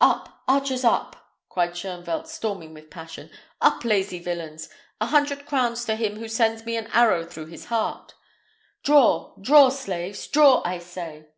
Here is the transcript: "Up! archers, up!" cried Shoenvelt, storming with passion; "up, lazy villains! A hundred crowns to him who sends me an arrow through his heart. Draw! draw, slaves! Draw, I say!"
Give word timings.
"Up! 0.00 0.44
archers, 0.46 0.84
up!" 0.84 1.16
cried 1.48 1.72
Shoenvelt, 1.72 2.28
storming 2.28 2.72
with 2.72 2.88
passion; 2.88 3.30
"up, 3.60 3.84
lazy 3.84 4.20
villains! 4.20 4.68
A 5.00 5.06
hundred 5.06 5.44
crowns 5.44 5.84
to 5.86 5.96
him 5.96 6.20
who 6.20 6.28
sends 6.28 6.64
me 6.64 6.76
an 6.76 6.86
arrow 6.92 7.24
through 7.26 7.46
his 7.46 7.64
heart. 7.64 8.14
Draw! 8.84 9.34
draw, 9.40 9.70
slaves! 9.70 10.28
Draw, 10.28 10.62
I 10.64 10.78
say!" 10.78 11.30